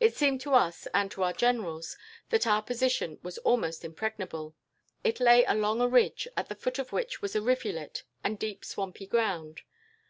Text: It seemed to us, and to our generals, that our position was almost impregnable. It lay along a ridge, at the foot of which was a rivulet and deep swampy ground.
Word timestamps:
It 0.00 0.16
seemed 0.16 0.40
to 0.40 0.54
us, 0.54 0.88
and 0.94 1.10
to 1.10 1.22
our 1.22 1.34
generals, 1.34 1.98
that 2.30 2.46
our 2.46 2.62
position 2.62 3.18
was 3.22 3.36
almost 3.36 3.84
impregnable. 3.84 4.54
It 5.04 5.20
lay 5.20 5.44
along 5.44 5.82
a 5.82 5.88
ridge, 5.88 6.26
at 6.38 6.48
the 6.48 6.54
foot 6.54 6.78
of 6.78 6.90
which 6.90 7.20
was 7.20 7.36
a 7.36 7.42
rivulet 7.42 8.04
and 8.24 8.38
deep 8.38 8.64
swampy 8.64 9.06
ground. 9.06 9.60